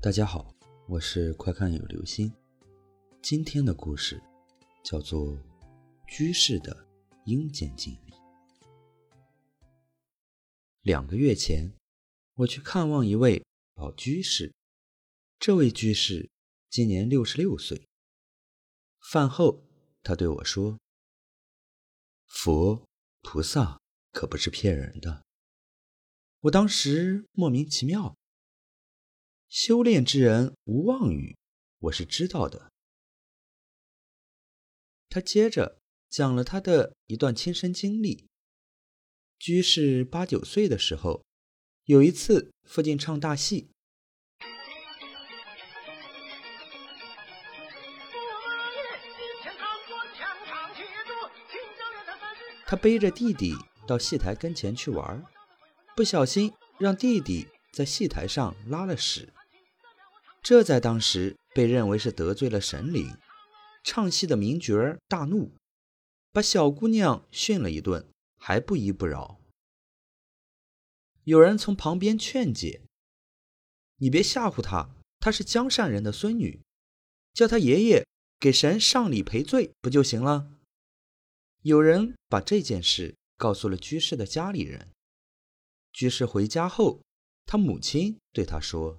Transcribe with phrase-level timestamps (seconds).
[0.00, 0.54] 大家好，
[0.86, 2.32] 我是快看有流星。
[3.20, 4.22] 今天的故事
[4.84, 5.32] 叫做
[6.06, 6.86] 《居士的
[7.24, 8.12] 阴间经历》。
[10.82, 11.72] 两个月前，
[12.34, 13.44] 我去看望一位
[13.74, 14.54] 老居士。
[15.40, 16.30] 这位居士
[16.70, 17.88] 今年六十六岁。
[19.00, 19.64] 饭后，
[20.04, 20.78] 他对我说
[22.28, 22.86] ：“佛
[23.22, 23.80] 菩萨
[24.12, 25.24] 可不是骗人的。”
[26.42, 28.16] 我当时莫名其妙。
[29.48, 31.34] 修炼之人无妄语，
[31.78, 32.70] 我是知道的。
[35.08, 35.78] 他接着
[36.10, 38.26] 讲了他的一段亲身经历。
[39.38, 41.24] 居士八九岁的时候，
[41.84, 43.70] 有一次附近唱大戏，
[52.66, 53.54] 他背着弟弟
[53.86, 55.24] 到戏台跟前去玩，
[55.96, 59.32] 不小心让弟弟在戏台上拉了屎。
[60.48, 63.14] 这在当时被认为是得罪了神灵，
[63.84, 65.52] 唱戏的名角大怒，
[66.32, 69.38] 把小姑娘训了一顿，还不依不饶。
[71.24, 72.80] 有人从旁边劝解
[74.00, 74.88] ：“你别吓唬她，
[75.20, 76.62] 她是江善人的孙女，
[77.34, 78.06] 叫她爷爷
[78.40, 80.50] 给神上礼赔罪不就行了？”
[81.60, 84.88] 有人把这件事告诉了居士的家里人。
[85.92, 87.02] 居士回家后，
[87.44, 88.98] 他母亲对他说：“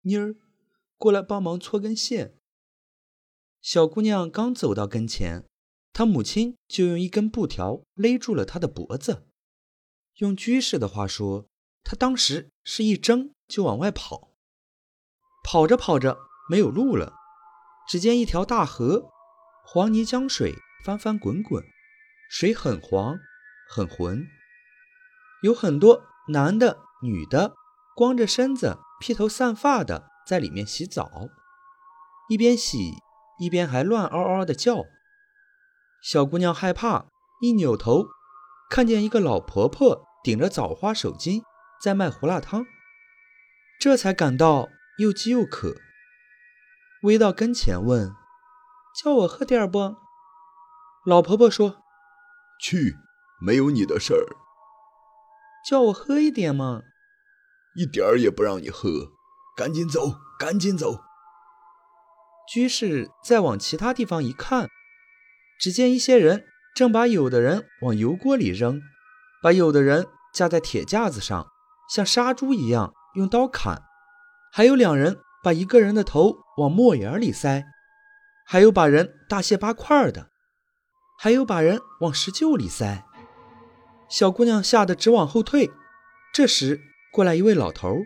[0.00, 0.34] 妮儿。”
[1.04, 2.38] 过来帮忙搓根线。
[3.60, 5.44] 小姑娘刚走到跟前，
[5.92, 9.28] 她母亲就用一根布条勒住了她的脖子。
[10.14, 11.46] 用居士的话说，
[11.82, 14.32] 她当时是一挣就往外跑，
[15.44, 16.16] 跑着跑着
[16.48, 17.12] 没有路了。
[17.86, 19.10] 只见一条大河，
[19.66, 20.54] 黄泥江水
[20.86, 21.62] 翻翻滚滚，
[22.30, 23.18] 水很黄
[23.68, 24.26] 很浑，
[25.42, 27.54] 有很多男的、女的，
[27.94, 30.13] 光着身子、披头散发的。
[30.26, 31.28] 在里面洗澡，
[32.28, 32.94] 一边洗
[33.38, 34.84] 一边还乱嗷嗷的叫。
[36.02, 37.06] 小姑娘害怕，
[37.40, 38.06] 一扭头，
[38.70, 41.42] 看见一个老婆婆顶着枣花手巾
[41.82, 42.66] 在卖胡辣汤，
[43.78, 44.68] 这才感到
[44.98, 45.76] 又饥又渴，
[47.02, 48.14] 围到跟前问
[49.02, 49.96] ：“叫我喝点不？”
[51.04, 51.82] 老婆婆说
[52.60, 52.96] ：“去，
[53.40, 54.24] 没有你的事儿。”
[55.68, 56.82] 叫我喝一点嘛，
[57.74, 59.12] 一点儿也不让你喝。
[59.56, 60.98] 赶紧走，赶紧走！
[62.52, 64.68] 居士再往其他地方一看，
[65.60, 66.44] 只见一些人
[66.74, 68.80] 正把有的人往油锅里扔，
[69.40, 71.46] 把有的人架在铁架子上，
[71.88, 73.76] 像杀猪一样用刀砍；
[74.52, 77.64] 还有两人把一个人的头往墨眼里塞，
[78.44, 80.30] 还有把人大卸八块的，
[81.18, 83.06] 还有把人往石臼里塞。
[84.10, 85.70] 小姑娘吓得直往后退。
[86.34, 86.80] 这时
[87.12, 87.96] 过来一位老头。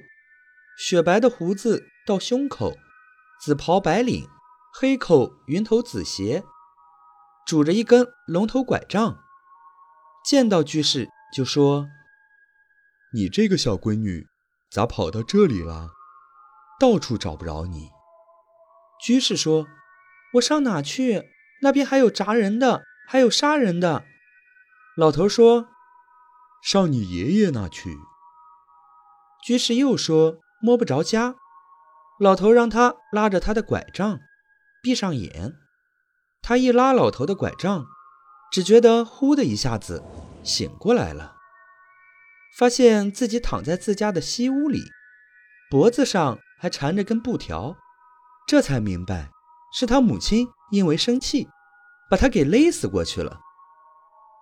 [0.78, 2.78] 雪白的胡子到胸口，
[3.40, 4.28] 紫袍白领，
[4.72, 6.44] 黑口云头紫鞋，
[7.44, 9.18] 拄着一根龙头拐杖。
[10.24, 11.88] 见到居士就说
[13.12, 14.28] ：“你这个小闺女
[14.70, 15.90] 咋跑到这里了？
[16.78, 17.88] 到处找不着你。”
[19.04, 19.66] 居士说
[20.34, 21.24] ：“我上哪去？
[21.62, 24.04] 那边还有砸人的，还有杀人的。”
[24.96, 25.66] 老头说
[26.62, 27.98] ：“上你爷爷那去。”
[29.44, 30.38] 居士又说。
[30.60, 31.36] 摸不着家，
[32.18, 34.20] 老头让他拉着他的拐杖，
[34.82, 35.54] 闭上眼。
[36.42, 37.86] 他一拉老头的拐杖，
[38.50, 40.02] 只觉得呼的一下子
[40.42, 41.36] 醒过来了，
[42.56, 44.82] 发现自己躺在自家的西屋里，
[45.70, 47.76] 脖子上还缠着根布条，
[48.46, 49.30] 这才明白
[49.72, 51.48] 是他母亲因为生气，
[52.10, 53.40] 把他给勒死过去了。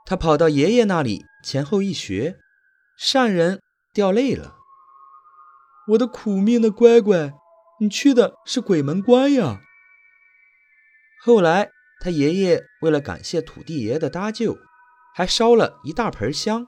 [0.04, 2.38] 他跑到爷爷那里，前后一学，
[2.97, 3.60] 善人
[3.93, 4.54] 掉泪了。
[5.88, 7.32] 我的苦命的乖乖，
[7.80, 9.60] 你去的是鬼门关呀！
[11.20, 11.70] 后来
[12.00, 14.56] 他爷爷为了感谢土地爷的搭救，
[15.14, 16.66] 还烧了一大盆香。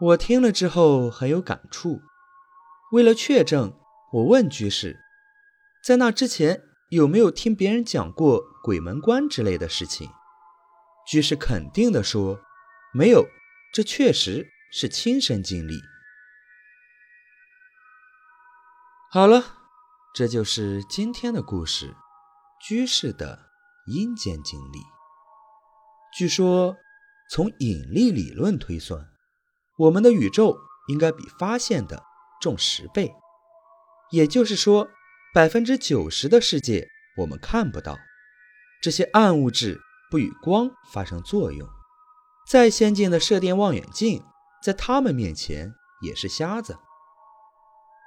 [0.00, 2.00] 我听了之后很有感触。
[2.90, 3.78] 为了确证，
[4.12, 4.98] 我问居士，
[5.84, 10.10] 在那之前有没有听别人讲过鬼门关之类的事情？
[11.06, 12.40] 居士肯定地说，
[12.92, 13.26] 没有，
[13.72, 15.74] 这确实是亲身经历。
[19.14, 19.44] 好了，
[20.14, 21.94] 这就是今天的故事，
[22.66, 23.50] 居士的
[23.86, 24.78] 阴间经历。
[26.16, 26.78] 据说，
[27.30, 29.06] 从引力理论推算，
[29.76, 30.56] 我们的宇宙
[30.88, 32.02] 应该比发现的
[32.40, 33.12] 重十倍，
[34.12, 34.88] 也就是说，
[35.34, 36.88] 百分之九十的世界
[37.18, 37.98] 我们看不到，
[38.82, 39.78] 这些暗物质
[40.10, 41.68] 不与光发生作用。
[42.48, 44.24] 再先进的射电望远镜，
[44.62, 46.78] 在他们面前也是瞎子。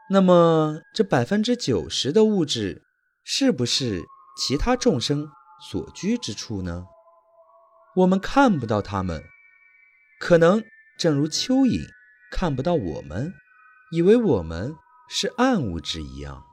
[0.10, 2.84] 那么这百分之九十的物质，
[3.24, 4.04] 是不是
[4.38, 5.28] 其他众生
[5.70, 6.86] 所居之处呢？
[7.96, 9.24] 我们看不到它们，
[10.20, 10.64] 可能
[11.00, 11.88] 正如蚯蚓
[12.32, 13.34] 看不到我们，
[13.92, 14.76] 以为我们
[15.10, 16.44] 是暗物质一样。